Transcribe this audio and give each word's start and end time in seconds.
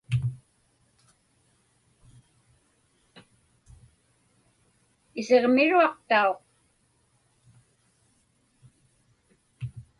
Isiġmiruaqtauq. 5.19 6.41